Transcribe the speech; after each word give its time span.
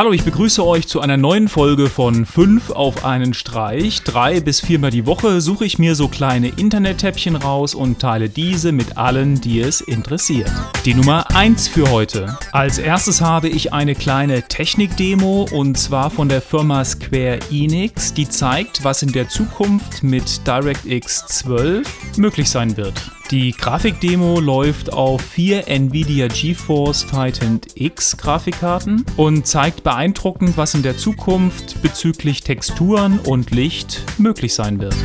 Hallo, 0.00 0.12
ich 0.12 0.24
begrüße 0.24 0.66
euch 0.66 0.88
zu 0.88 1.02
einer 1.02 1.18
neuen 1.18 1.46
Folge 1.46 1.90
von 1.90 2.24
5 2.24 2.70
auf 2.70 3.04
einen 3.04 3.34
Streich. 3.34 4.02
Drei 4.02 4.40
bis 4.40 4.62
viermal 4.62 4.90
die 4.90 5.04
Woche 5.04 5.42
suche 5.42 5.66
ich 5.66 5.78
mir 5.78 5.94
so 5.94 6.08
kleine 6.08 6.48
Internet-Täppchen 6.48 7.36
raus 7.36 7.74
und 7.74 7.98
teile 7.98 8.30
diese 8.30 8.72
mit 8.72 8.96
allen, 8.96 9.42
die 9.42 9.60
es 9.60 9.82
interessiert. 9.82 10.50
Die 10.86 10.94
Nummer 10.94 11.30
1 11.36 11.68
für 11.68 11.90
heute. 11.90 12.34
Als 12.52 12.78
erstes 12.78 13.20
habe 13.20 13.50
ich 13.50 13.74
eine 13.74 13.94
kleine 13.94 14.40
Technik-Demo 14.40 15.46
und 15.52 15.76
zwar 15.76 16.10
von 16.10 16.30
der 16.30 16.40
Firma 16.40 16.82
Square 16.82 17.40
Enix, 17.50 18.14
die 18.14 18.26
zeigt, 18.26 18.82
was 18.82 19.02
in 19.02 19.12
der 19.12 19.28
Zukunft 19.28 20.02
mit 20.02 20.46
DirectX 20.46 21.26
12 21.26 22.16
möglich 22.16 22.48
sein 22.48 22.74
wird. 22.78 23.19
Die 23.30 23.52
Grafikdemo 23.52 24.40
läuft 24.40 24.92
auf 24.92 25.20
vier 25.20 25.68
Nvidia 25.68 26.26
GeForce 26.26 27.06
Titan 27.06 27.60
X 27.76 28.16
Grafikkarten 28.16 29.06
und 29.16 29.46
zeigt 29.46 29.84
beeindruckend, 29.84 30.56
was 30.56 30.74
in 30.74 30.82
der 30.82 30.96
Zukunft 30.96 31.80
bezüglich 31.80 32.42
Texturen 32.42 33.20
und 33.20 33.52
Licht 33.52 34.02
möglich 34.18 34.52
sein 34.52 34.80
wird. 34.80 34.96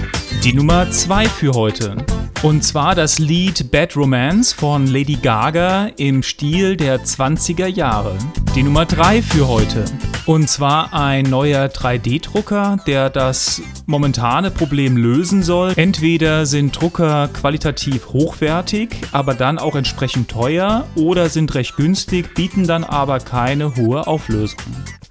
Die 0.43 0.53
Nummer 0.53 0.89
2 0.89 1.25
für 1.25 1.51
heute. 1.51 1.97
Und 2.43 2.63
zwar 2.63 2.93
das 2.93 3.17
Lied 3.17 3.71
Bad 3.71 3.95
Romance 3.95 4.53
von 4.53 4.87
Lady 4.87 5.15
Gaga 5.15 5.87
im 5.97 6.21
Stil 6.21 6.77
der 6.77 7.03
20er 7.03 7.67
Jahre. 7.67 8.15
Die 8.55 8.63
Nummer 8.63 8.85
3 8.85 9.21
für 9.21 9.47
heute. 9.47 9.85
Und 10.25 10.49
zwar 10.49 10.93
ein 10.93 11.25
neuer 11.25 11.65
3D-Drucker, 11.65 12.77
der 12.87 13.09
das 13.09 13.61
momentane 13.85 14.51
Problem 14.51 14.97
lösen 14.97 15.43
soll. 15.43 15.73
Entweder 15.75 16.45
sind 16.45 16.79
Drucker 16.79 17.29
qualitativ 17.33 18.07
hochwertig, 18.07 18.95
aber 19.11 19.33
dann 19.33 19.59
auch 19.59 19.75
entsprechend 19.75 20.29
teuer 20.29 20.87
oder 20.95 21.29
sind 21.29 21.53
recht 21.55 21.75
günstig, 21.75 22.33
bieten 22.33 22.65
dann 22.65 22.83
aber 22.83 23.19
keine 23.19 23.75
hohe 23.75 24.07
Auflösung. 24.07 24.59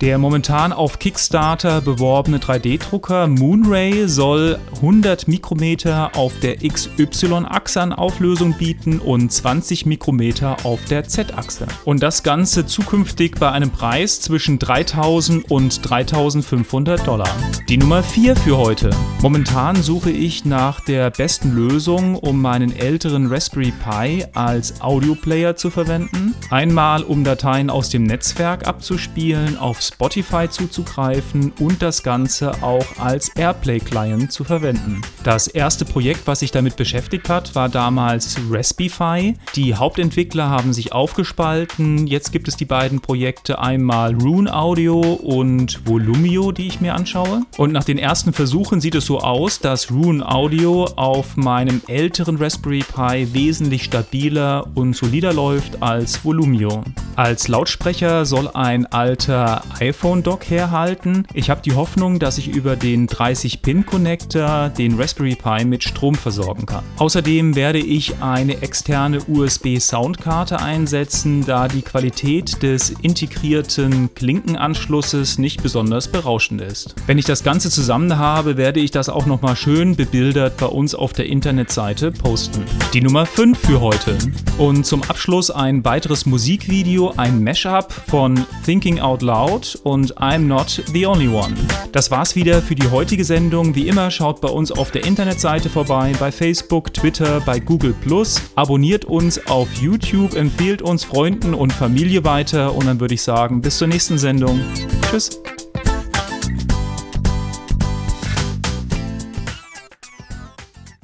Der 0.04 0.18
momentan 0.18 0.74
auf 0.74 0.98
Kickstarter 0.98 1.80
beworbene 1.80 2.36
3D-Drucker 2.36 3.27
Moonray 3.27 4.06
soll 4.06 4.58
100 4.74 5.27
Mikrometer 5.28 6.14
auf 6.14 6.38
der 6.41 6.58
XY-Achse 6.58 7.80
an 7.80 7.94
Auflösung 7.94 8.52
bieten 8.52 8.98
und 8.98 9.32
20 9.32 9.86
Mikrometer 9.86 10.58
auf 10.64 10.84
der 10.91 11.05
Z-Achse. 11.05 11.69
Und 11.86 12.02
das 12.02 12.22
Ganze 12.22 12.66
zukünftig 12.66 13.36
bei 13.41 13.50
einem 13.50 13.70
Preis 13.70 14.20
zwischen 14.20 14.58
3000 14.58 15.50
und 15.50 15.80
3500 15.88 17.06
Dollar. 17.06 17.34
Die 17.70 17.78
Nummer 17.78 18.02
4 18.02 18.36
für 18.36 18.58
heute. 18.58 18.91
Momentan 19.22 19.82
suche 19.82 20.10
ich 20.10 20.44
nach 20.44 20.80
der 20.80 21.08
besten 21.12 21.55
Lösung, 21.55 22.16
um 22.16 22.42
meinen 22.42 22.77
älteren 22.77 23.28
Raspberry 23.28 23.72
Pi 23.72 24.27
als 24.34 24.82
Audioplayer 24.82 25.56
zu 25.56 25.70
verwenden. 25.70 26.34
Einmal 26.50 27.05
um 27.05 27.25
Dateien 27.25 27.70
aus 27.70 27.88
dem 27.88 28.02
Netzwerk 28.02 28.66
abzuspielen 28.66 29.56
auf 29.56 29.80
Spotify 29.95 30.48
zuzugreifen 30.48 31.53
und 31.61 31.81
das 31.81 32.03
Ganze 32.03 32.62
auch 32.62 32.87
als 32.98 33.28
Airplay-Client 33.37 34.33
zu 34.33 34.42
verwenden. 34.42 35.03
Das 35.23 35.47
erste 35.47 35.84
Projekt, 35.84 36.27
was 36.27 36.41
sich 36.41 36.50
damit 36.50 36.77
beschäftigt 36.77 37.28
hat, 37.28 37.55
war 37.55 37.69
damals 37.69 38.37
Raspify. 38.50 39.34
Die 39.55 39.75
Hauptentwickler 39.75 40.50
haben 40.50 40.72
sich 40.72 40.92
aufgespalten. 40.92 42.09
Jetzt 42.09 42.33
gibt 42.33 42.48
es 42.48 42.56
die 42.56 42.65
beiden 42.65 43.00
Projekte 43.00 43.61
einmal 43.61 44.15
Rune 44.15 44.53
Audio 44.53 45.00
und 45.00 45.87
Volumio, 45.87 46.50
die 46.50 46.67
ich 46.67 46.81
mir 46.81 46.95
anschaue. 46.95 47.42
Und 47.56 47.72
nach 47.72 47.84
den 47.84 47.98
ersten 47.98 48.33
Versuchen 48.33 48.81
sieht 48.81 48.97
es 48.97 49.06
so 49.06 49.20
aus, 49.20 49.61
dass 49.61 49.92
Rune 49.92 50.28
Audio 50.28 50.87
auf 50.97 51.37
meinem 51.37 51.81
älteren 51.87 52.37
Raspberry 52.37 52.83
Pi 52.83 53.33
wesentlich 53.33 53.84
stabiler 53.84 54.67
und 54.75 54.97
solider 54.97 55.33
läuft 55.33 55.83
als 55.83 56.25
Volumio. 56.25 56.83
Als 57.17 57.47
Lautsprecher 57.47 58.25
soll 58.25 58.50
ein 58.55 58.87
alter 58.87 59.62
iPhone-Dock 59.84 60.48
herhalten. 60.48 61.27
Ich 61.34 61.50
habe 61.50 61.60
die 61.60 61.74
Hoffnung, 61.74 62.18
dass 62.18 62.38
ich 62.38 62.48
über 62.48 62.74
den 62.74 63.06
30-Pin-Connector 63.06 64.70
den 64.70 64.98
Raspberry 64.98 65.34
Pi 65.34 65.64
mit 65.66 65.84
Strom 65.84 66.14
versorgen 66.14 66.64
kann. 66.64 66.84
Außerdem 66.96 67.54
werde 67.54 67.81
ich 67.81 68.22
eine 68.22 68.62
externe 68.62 69.19
USB-Soundkarte 69.28 70.59
einsetzen, 70.59 71.44
da 71.44 71.69
die 71.69 71.82
Qualität 71.82 72.62
des 72.62 72.91
integrierten 73.03 74.14
Klinkenanschlusses 74.14 75.36
nicht 75.36 75.62
besonders 75.62 76.09
berauschend 76.09 76.62
ist. 76.62 76.94
Wenn 77.06 77.19
ich 77.19 77.26
das 77.26 77.44
Ganze 77.44 77.69
zusammen 77.69 78.16
habe, 78.16 78.56
werde 78.56 78.80
ich 78.80 78.91
das 78.91 79.10
auch 79.10 79.26
nochmal 79.26 79.54
schön 79.54 79.97
bebildert 79.97 80.56
bei 80.56 80.66
uns 80.66 80.94
auf 80.94 81.12
der 81.12 81.26
Internetseite 81.26 82.10
posten. 82.10 82.64
Die 82.94 83.03
Nummer 83.03 83.26
5 83.26 83.59
für 83.59 83.82
heute. 83.82 84.16
Und 84.56 84.86
zum 84.86 85.03
Abschluss 85.03 85.50
ein 85.50 85.84
weiteres 85.84 86.25
Musikvideo, 86.25 87.12
ein 87.19 87.44
Mashup 87.44 87.92
von 87.92 88.47
Thinking 88.64 89.00
Out 89.00 89.20
Loud 89.20 89.63
und 89.82 90.16
I'm 90.19 90.41
Not 90.41 90.82
the 90.92 91.06
Only 91.06 91.28
One. 91.28 91.54
Das 91.92 92.10
war's 92.10 92.36
wieder 92.36 92.62
für 92.62 92.75
die 92.75 92.88
heutige 92.88 93.25
Sendung. 93.25 93.75
Wie 93.75 93.88
immer 93.88 94.10
schaut 94.10 94.41
bei 94.41 94.48
uns 94.48 94.70
auf 94.72 94.91
der 94.91 95.04
Internetseite 95.04 95.69
vorbei, 95.69 96.12
bei 96.19 96.30
Facebook, 96.30 96.92
Twitter, 96.92 97.41
bei 97.41 97.60
Google 97.60 97.94
Abonniert 98.54 99.04
uns 99.04 99.47
auf 99.47 99.69
YouTube, 99.80 100.34
empfehlt 100.34 100.82
uns 100.82 101.04
Freunden 101.04 101.54
und 101.54 101.72
Familie 101.72 102.24
weiter 102.24 102.74
und 102.74 102.86
dann 102.86 103.00
würde 103.00 103.14
ich 103.14 103.22
sagen, 103.22 103.60
bis 103.60 103.78
zur 103.78 103.88
nächsten 103.88 104.19
Sendung. 104.19 104.60
Tschüss. 105.10 105.41